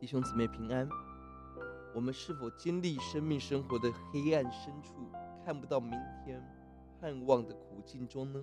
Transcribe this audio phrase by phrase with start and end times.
[0.00, 0.88] 弟兄姊妹平安。
[1.94, 4.94] 我们是否经历生命生活的黑暗深处，
[5.44, 5.90] 看不到明
[6.24, 6.42] 天
[6.98, 8.42] 盼望的苦境中呢？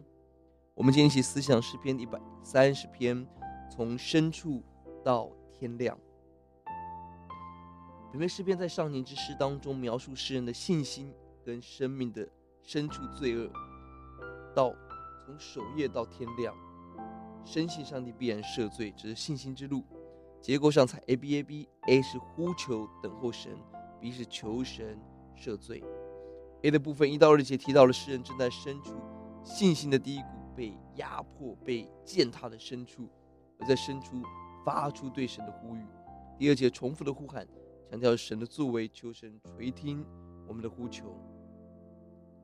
[0.76, 3.28] 我们今天一起思想诗篇一百三十篇，
[3.72, 4.64] 从深处
[5.04, 5.98] 到天亮。
[8.12, 11.12] 本篇诗篇在少年之诗当中描述诗人的信心
[11.44, 12.30] 跟生命的
[12.62, 13.52] 深处罪恶，
[14.54, 14.72] 到
[15.26, 16.56] 从守夜到天亮，
[17.44, 19.84] 深信上帝必然赦罪，这是信心之路。
[20.42, 23.58] 结构上采 A B A B，A 是呼求等候神
[24.00, 24.98] ，B 是求神
[25.36, 25.84] 赦罪。
[26.64, 28.96] A 的部分一到二节提到了诗人正在深处
[29.44, 33.10] 信心的低谷，被压迫、被践踏的深处，
[33.60, 34.22] 而在深处
[34.66, 35.86] 发出对神的呼吁。
[36.38, 37.46] 第二节重复的呼喊，
[37.90, 40.06] 强调神的作为，求神垂听
[40.48, 41.16] 我们的呼求。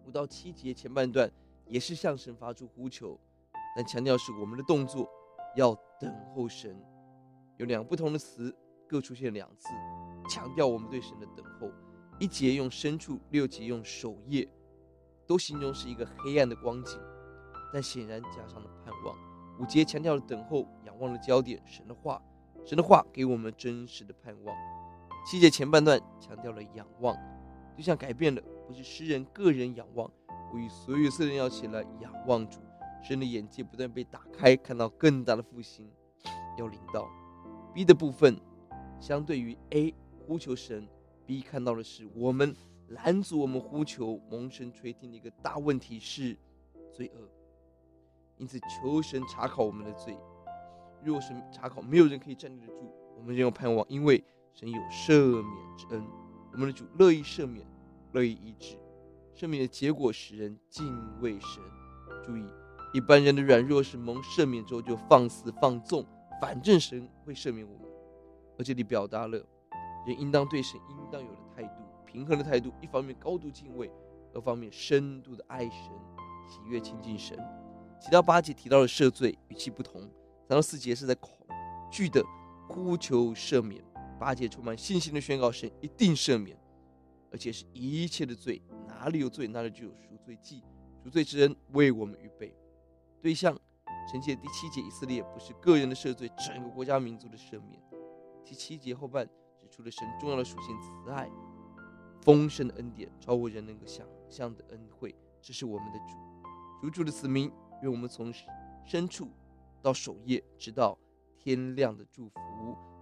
[0.05, 1.31] 五到七节前半段
[1.65, 3.17] 也是向神发出呼求，
[3.75, 5.09] 但强调是我们的动作
[5.55, 6.75] 要等候神。
[7.57, 8.55] 有两不同的词，
[8.87, 9.69] 各出现两次，
[10.29, 11.69] 强调我们对神的等候。
[12.19, 14.47] 一节用深处，六节用守夜，
[15.27, 16.99] 都形容是一个黑暗的光景，
[17.73, 19.15] 但显然加上了盼望。
[19.59, 22.21] 五节强调了等候，仰望的焦点，神的话，
[22.65, 24.55] 神的话给我们真实的盼望。
[25.25, 27.15] 七节前半段强调了仰望，
[27.75, 30.09] 对象改变了，不是诗人个人仰望，
[30.53, 32.59] 我与所有色人要起来仰望主，
[33.03, 35.91] 神的眼界不断被打开，看到更大的复兴
[36.57, 37.07] 要领到。
[37.73, 38.37] B 的部分，
[38.99, 40.87] 相对于 A 呼求神
[41.25, 42.55] ，B 看到的是我们
[42.89, 46.37] 拦阻我们呼求蒙神垂听的一个大问题是
[46.91, 47.27] 罪恶，
[48.37, 50.15] 因此求神查考我们的罪。
[51.03, 52.93] 若是查考，没有人可以站立得住。
[53.17, 56.03] 我们仍有盼望，因为神有赦免之恩，
[56.51, 57.65] 我们的主乐意赦免，
[58.11, 58.77] 乐意医治。
[59.35, 60.85] 赦免的结果使人敬
[61.19, 61.61] 畏神。
[62.23, 62.45] 注意，
[62.93, 66.05] 一般人的软弱是蒙赦免之后就放肆放纵。
[66.41, 67.87] 反正神会赦免我们，
[68.57, 69.37] 而这里表达了
[70.05, 72.73] 人应当对神应当有的态度，平衡的态度。
[72.81, 73.89] 一方面高度敬畏，
[74.33, 75.91] 二方面深度的爱神，
[76.49, 77.37] 喜悦亲近神。
[78.01, 80.01] 七到八节提到了赦罪，语气不同。
[80.47, 81.31] 三到四节是在恐
[81.89, 82.21] 惧的
[82.67, 83.81] 呼求赦免，
[84.19, 86.57] 八节充满信心的宣告神一定赦免，
[87.31, 90.61] 而且是一切的罪，哪里有罪，哪里就有赎罪祭，
[91.01, 92.53] 赎罪之恩为我们预备。
[93.21, 93.57] 对象。
[94.11, 97.81] 承接第七节，以色列不是个人的赦罪，整个国家民族的赦免。
[98.45, 99.25] 第七节后半
[99.57, 101.29] 指出了神重要的属性：慈爱、
[102.21, 105.15] 丰盛的恩典，超过人能够想象的恩惠。
[105.41, 106.15] 这是我们的主，
[106.81, 108.31] 主主的子民，愿我们从
[108.85, 109.29] 深处
[109.81, 110.97] 到守夜，直到
[111.39, 112.35] 天亮的祝福；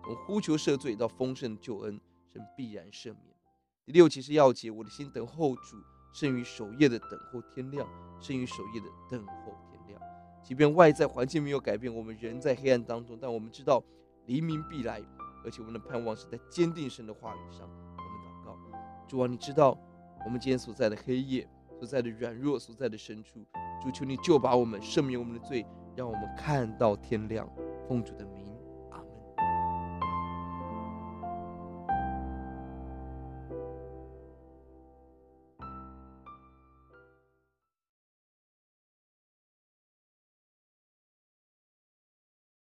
[0.04, 3.36] 从呼求赦罪到丰盛的救恩，神必然赦免。
[3.86, 5.78] 第六节是要解，我的心等候主，
[6.14, 7.88] 胜于守夜的等候天亮，
[8.20, 9.71] 胜于守夜的等候。
[10.44, 13.84] 即便外在环境没有改变，我们仍在黑暗当中，但我们知道
[14.26, 15.02] 黎明必来，
[15.46, 17.70] 而且我们的盼望是在坚定神的话语上。
[17.98, 18.58] 我们祷告，
[19.08, 19.78] 主啊，你知道
[20.26, 21.48] 我们今天所在的黑夜、
[21.80, 23.40] 所在的软弱、所在的深处，
[23.82, 25.66] 主求你就把我们，赦免我们的罪，
[25.96, 27.48] 让我们看到天亮。
[27.88, 28.51] 奉主的名。